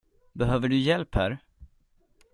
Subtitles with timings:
[0.33, 1.37] Behöver du hjälp här?